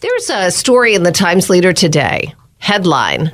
There's 0.00 0.30
a 0.30 0.52
story 0.52 0.94
in 0.94 1.02
the 1.02 1.10
Times 1.10 1.50
Leader 1.50 1.72
today. 1.72 2.32
Headline 2.58 3.32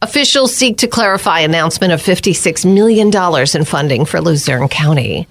Officials 0.00 0.54
seek 0.54 0.76
to 0.78 0.86
clarify 0.86 1.40
announcement 1.40 1.92
of 1.92 2.00
$56 2.00 2.72
million 2.72 3.08
in 3.08 3.64
funding 3.64 4.04
for 4.04 4.20
Luzerne 4.20 4.68
County. 4.68 5.26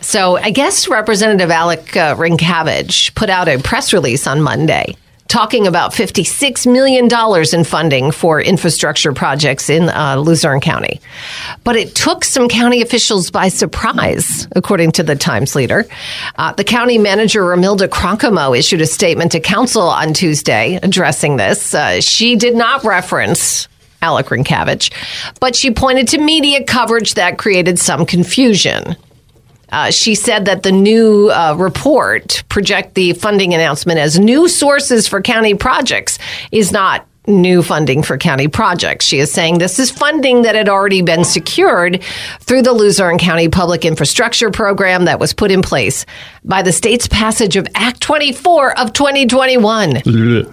So, 0.00 0.36
I 0.38 0.50
guess 0.50 0.88
Representative 0.88 1.50
Alec 1.50 1.96
uh, 1.96 2.14
Ryncavage 2.14 3.14
put 3.14 3.28
out 3.28 3.48
a 3.48 3.58
press 3.58 3.92
release 3.92 4.26
on 4.26 4.40
Monday 4.40 4.96
talking 5.28 5.66
about 5.66 5.92
$56 5.92 6.70
million 6.70 7.08
in 7.52 7.64
funding 7.64 8.10
for 8.10 8.40
infrastructure 8.40 9.12
projects 9.12 9.68
in 9.68 9.88
uh, 9.88 10.16
Luzerne 10.16 10.60
County. 10.60 11.00
But 11.64 11.76
it 11.76 11.94
took 11.94 12.24
some 12.24 12.48
county 12.48 12.82
officials 12.82 13.30
by 13.30 13.48
surprise, 13.48 14.46
according 14.52 14.92
to 14.92 15.02
the 15.02 15.16
Times 15.16 15.54
leader. 15.54 15.86
Uh, 16.36 16.52
the 16.52 16.64
county 16.64 16.98
manager, 16.98 17.42
Romilda 17.42 17.88
Crocamo, 17.88 18.56
issued 18.56 18.80
a 18.80 18.86
statement 18.86 19.32
to 19.32 19.40
council 19.40 19.82
on 19.82 20.12
Tuesday 20.12 20.78
addressing 20.82 21.36
this. 21.36 21.74
Uh, 21.74 22.00
she 22.00 22.36
did 22.36 22.54
not 22.54 22.84
reference 22.84 23.68
Alec 24.02 24.26
Ryncavage, 24.26 24.92
but 25.40 25.56
she 25.56 25.70
pointed 25.70 26.08
to 26.08 26.18
media 26.18 26.62
coverage 26.62 27.14
that 27.14 27.38
created 27.38 27.78
some 27.78 28.06
confusion. 28.06 28.96
Uh, 29.70 29.90
she 29.90 30.14
said 30.14 30.44
that 30.44 30.62
the 30.62 30.72
new 30.72 31.30
uh, 31.30 31.54
report 31.58 32.44
project 32.48 32.94
the 32.94 33.12
funding 33.14 33.54
announcement 33.54 33.98
as 33.98 34.18
new 34.18 34.48
sources 34.48 35.08
for 35.08 35.20
county 35.20 35.54
projects 35.54 36.18
is 36.52 36.72
not 36.72 37.06
new 37.28 37.62
funding 37.62 38.02
for 38.02 38.16
county 38.18 38.48
projects. 38.48 39.04
She 39.04 39.18
is 39.18 39.32
saying 39.32 39.58
this 39.58 39.78
is 39.78 39.90
funding 39.90 40.42
that 40.42 40.54
had 40.54 40.68
already 40.68 41.02
been 41.02 41.24
secured 41.24 42.02
through 42.40 42.62
the 42.62 42.72
Luzerne 42.72 43.18
County 43.18 43.48
Public 43.48 43.84
Infrastructure 43.84 44.50
Program 44.50 45.06
that 45.06 45.18
was 45.18 45.32
put 45.32 45.50
in 45.50 45.62
place 45.62 46.06
by 46.44 46.62
the 46.62 46.72
state's 46.72 47.08
passage 47.08 47.56
of 47.56 47.66
Act 47.74 48.00
24 48.00 48.78
of 48.78 48.92
2021. 48.92 50.02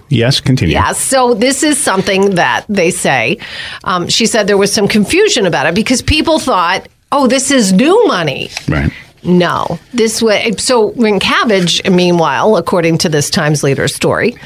Yes, 0.08 0.40
continue. 0.40 0.74
Yes, 0.74 1.00
so 1.00 1.34
this 1.34 1.62
is 1.62 1.78
something 1.78 2.34
that 2.34 2.64
they 2.68 2.90
say. 2.90 3.38
Um, 3.84 4.08
she 4.08 4.26
said 4.26 4.46
there 4.46 4.58
was 4.58 4.72
some 4.72 4.88
confusion 4.88 5.46
about 5.46 5.66
it 5.66 5.74
because 5.74 6.02
people 6.02 6.38
thought 6.38 6.88
oh, 7.14 7.26
this 7.28 7.50
is 7.50 7.72
new 7.72 8.06
money. 8.06 8.50
Right. 8.68 8.92
No, 9.22 9.78
this 9.94 10.20
way. 10.20 10.52
So 10.58 10.90
Ryncavage, 10.92 11.90
meanwhile, 11.90 12.56
according 12.56 12.98
to 12.98 13.08
this 13.08 13.30
Times 13.30 13.62
leader 13.62 13.88
story, 13.88 14.36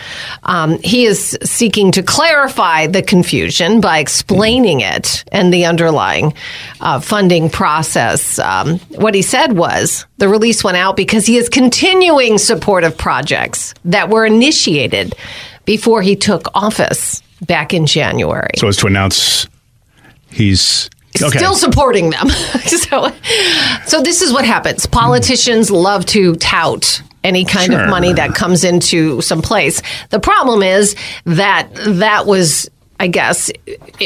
um, 0.45 0.79
he 0.85 1.05
is 1.05 1.37
seeking 1.43 1.91
to 1.93 2.03
clarify 2.03 2.87
the 2.87 3.03
confusion 3.03 3.81
by 3.81 3.99
explaining 3.99 4.81
it 4.81 5.25
and 5.33 5.53
the 5.53 5.65
underlying 5.65 6.33
uh, 6.81 7.01
funding 7.01 7.51
process. 7.51 8.39
Um, 8.39 8.79
what 8.91 9.15
he 9.15 9.23
said 9.23 9.55
was 9.55 10.07
the 10.19 10.29
release 10.29 10.63
went 10.63 10.77
out 10.77 10.97
because 10.97 11.27
he 11.27 11.39
is 11.39 11.49
continuing 11.49 12.39
supportive 12.39 12.97
projects 12.97 13.75
that 13.85 14.11
were 14.11 14.27
initiated 14.27 15.15
before 15.65 16.03
he 16.03 16.15
took 16.15 16.47
office 16.55 17.21
back 17.43 17.75
in 17.75 17.85
January. 17.85 18.53
So 18.57 18.69
as 18.69 18.77
to 18.77 18.87
announce 18.87 19.49
he's 20.31 20.89
okay. 21.23 21.39
still 21.39 21.55
supporting 21.55 22.11
them. 22.11 22.29
so, 22.67 23.13
so 23.87 24.03
this 24.03 24.23
is 24.23 24.33
what 24.33 24.45
happens. 24.45 24.87
Politicians 24.87 25.71
love 25.71 26.07
to 26.07 26.35
tout 26.37 27.03
any 27.25 27.45
kind 27.45 27.73
sure. 27.73 27.85
of 27.85 27.91
money 27.91 28.13
that 28.13 28.35
comes 28.35 28.65
into 28.65 29.21
some 29.21 29.43
place. 29.43 29.83
The 30.11 30.21
problem 30.21 30.63
is 30.63 30.95
that 31.25 31.69
that 31.75 32.27
was 32.27 32.71
I 33.01 33.07
guess, 33.07 33.49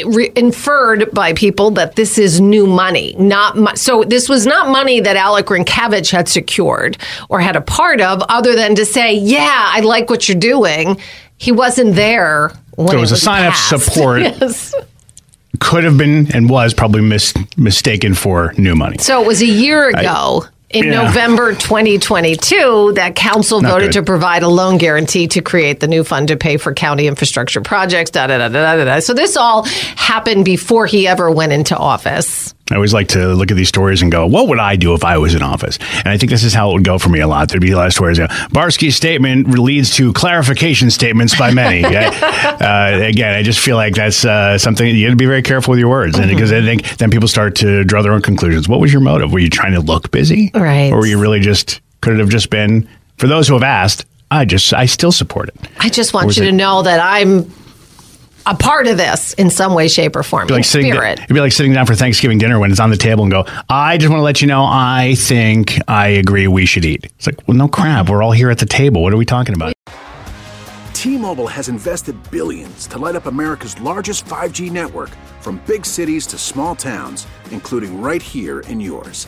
re- 0.05 0.31
inferred 0.35 1.09
by 1.13 1.33
people 1.33 1.71
that 1.71 1.95
this 1.95 2.19
is 2.19 2.39
new 2.39 2.67
money. 2.67 3.15
Not 3.17 3.79
so. 3.79 4.03
This 4.03 4.29
was 4.29 4.45
not 4.45 4.69
money 4.69 4.99
that 4.99 5.15
Alec 5.15 5.47
Ryncavage 5.47 6.11
had 6.11 6.29
secured 6.29 6.99
or 7.27 7.39
had 7.39 7.55
a 7.55 7.61
part 7.61 8.01
of, 8.01 8.21
other 8.29 8.55
than 8.55 8.75
to 8.75 8.85
say, 8.85 9.15
"Yeah, 9.15 9.49
I 9.49 9.79
like 9.79 10.11
what 10.11 10.29
you're 10.29 10.37
doing." 10.37 10.99
He 11.37 11.51
wasn't 11.51 11.95
there. 11.95 12.51
When 12.75 12.89
so 12.89 12.97
it 12.97 12.99
was, 12.99 13.11
it 13.11 13.13
was 13.13 13.21
a 13.21 13.25
sign 13.25 13.51
passed. 13.51 13.73
of 13.73 13.81
support 13.83 14.21
yes 14.21 14.75
could 15.63 15.83
have 15.85 15.97
been 15.97 16.35
and 16.35 16.49
was 16.49 16.73
probably 16.73 17.01
mis- 17.01 17.33
mistaken 17.57 18.13
for 18.13 18.53
new 18.57 18.75
money. 18.75 18.97
So 18.97 19.21
it 19.21 19.27
was 19.27 19.41
a 19.41 19.47
year 19.47 19.87
ago. 19.87 20.43
I, 20.45 20.49
in 20.69 20.85
yeah. 20.85 21.03
November 21.03 21.53
2022, 21.53 22.93
that 22.95 23.15
council 23.15 23.61
Not 23.61 23.71
voted 23.71 23.89
good. 23.93 23.99
to 23.99 24.03
provide 24.03 24.41
a 24.41 24.47
loan 24.47 24.79
guarantee 24.79 25.27
to 25.27 25.41
create 25.41 25.79
the 25.79 25.87
new 25.87 26.03
fund 26.03 26.29
to 26.29 26.35
pay 26.35 26.57
for 26.57 26.73
county 26.73 27.05
infrastructure 27.05 27.61
projects. 27.61 28.09
Da, 28.09 28.25
da, 28.25 28.39
da, 28.39 28.49
da, 28.49 28.75
da, 28.75 28.83
da. 28.83 28.99
So 28.99 29.13
this 29.13 29.37
all 29.37 29.63
happened 29.63 30.45
before 30.45 30.87
he 30.87 31.07
ever 31.07 31.29
went 31.29 31.51
into 31.51 31.77
office. 31.77 32.55
I 32.73 32.75
always 32.75 32.93
like 32.93 33.09
to 33.09 33.35
look 33.35 33.51
at 33.51 33.55
these 33.55 33.69
stories 33.69 34.01
and 34.01 34.11
go, 34.11 34.25
what 34.25 34.47
would 34.47 34.57
I 34.57 34.75
do 34.75 34.95
if 34.95 35.03
I 35.03 35.19
was 35.19 35.35
in 35.35 35.43
office? 35.43 35.77
And 35.97 36.07
I 36.07 36.17
think 36.17 36.31
this 36.31 36.43
is 36.43 36.55
how 36.55 36.71
it 36.71 36.73
would 36.73 36.83
go 36.83 36.97
for 36.97 37.09
me 37.09 37.19
a 37.19 37.27
lot. 37.27 37.49
There'd 37.49 37.61
be 37.61 37.69
a 37.69 37.77
lot 37.77 37.85
of 37.85 37.93
stories. 37.93 38.17
You 38.17 38.23
know, 38.23 38.33
Barsky's 38.49 38.95
statement 38.95 39.47
leads 39.47 39.95
to 39.97 40.11
clarification 40.13 40.89
statements 40.89 41.37
by 41.37 41.53
many. 41.53 41.83
uh, 41.85 42.99
again, 42.99 43.35
I 43.35 43.43
just 43.43 43.59
feel 43.59 43.75
like 43.75 43.93
that's 43.93 44.25
uh, 44.25 44.57
something 44.57 44.87
you 44.87 45.05
have 45.05 45.13
to 45.13 45.17
be 45.17 45.27
very 45.27 45.43
careful 45.43 45.73
with 45.73 45.79
your 45.79 45.89
words. 45.89 46.15
Mm-hmm. 46.15 46.29
And 46.29 46.35
because 46.35 46.51
I 46.51 46.61
think 46.61 46.97
then 46.97 47.11
people 47.11 47.27
start 47.27 47.55
to 47.57 47.83
draw 47.83 48.01
their 48.01 48.13
own 48.13 48.23
conclusions. 48.23 48.67
What 48.67 48.79
was 48.79 48.91
your 48.91 49.03
motive? 49.03 49.31
Were 49.31 49.39
you 49.39 49.51
trying 49.51 49.73
to 49.73 49.81
look 49.81 50.09
busy? 50.09 50.49
Right. 50.55 50.91
Or 50.91 50.97
were 50.97 51.05
you 51.05 51.19
really 51.19 51.41
just, 51.41 51.79
could 52.01 52.13
it 52.13 52.19
have 52.19 52.29
just 52.29 52.49
been, 52.49 52.89
for 53.17 53.27
those 53.27 53.47
who 53.47 53.53
have 53.53 53.63
asked, 53.63 54.05
I 54.31 54.45
just, 54.45 54.73
I 54.73 54.87
still 54.87 55.11
support 55.11 55.49
it. 55.49 55.55
I 55.79 55.89
just 55.89 56.11
want 56.11 56.35
you 56.37 56.43
it, 56.43 56.47
to 56.47 56.51
know 56.51 56.81
that 56.81 56.99
I'm 56.99 57.51
a 58.45 58.55
part 58.55 58.87
of 58.87 58.97
this 58.97 59.33
in 59.33 59.49
some 59.49 59.73
way, 59.73 59.87
shape, 59.87 60.15
or 60.15 60.23
form. 60.23 60.41
It'd 60.41 60.49
be 60.49 60.53
like 60.55 60.65
sitting, 60.65 60.91
Spirit. 60.91 61.19
it'd 61.19 61.33
be 61.33 61.39
like 61.39 61.51
sitting 61.51 61.73
down 61.73 61.85
for 61.85 61.95
Thanksgiving 61.95 62.37
dinner 62.37 62.59
when 62.59 62.71
it's 62.71 62.79
on 62.79 62.89
the 62.89 62.97
table 62.97 63.23
and 63.23 63.31
go, 63.31 63.45
I 63.69 63.97
just 63.97 64.09
want 64.09 64.19
to 64.19 64.23
let 64.23 64.41
you 64.41 64.47
know, 64.47 64.63
I 64.65 65.15
think 65.17 65.79
I 65.87 66.07
agree 66.09 66.47
we 66.47 66.65
should 66.65 66.85
eat. 66.85 67.05
It's 67.05 67.27
like, 67.27 67.47
well, 67.47 67.57
no 67.57 67.67
crap. 67.67 68.09
We're 68.09 68.21
all 68.23 68.31
here 68.31 68.49
at 68.49 68.59
the 68.59 68.65
table. 68.65 69.01
What 69.01 69.13
are 69.13 69.17
we 69.17 69.25
talking 69.25 69.55
about? 69.55 69.73
T 70.93 71.17
Mobile 71.17 71.47
has 71.47 71.67
invested 71.69 72.15
billions 72.31 72.87
to 72.87 72.97
light 72.97 73.15
up 73.15 73.25
America's 73.25 73.79
largest 73.81 74.25
5G 74.25 74.71
network 74.71 75.09
from 75.41 75.61
big 75.67 75.85
cities 75.85 76.25
to 76.27 76.37
small 76.37 76.75
towns, 76.75 77.27
including 77.51 78.01
right 78.01 78.21
here 78.21 78.61
in 78.61 78.79
yours. 78.79 79.27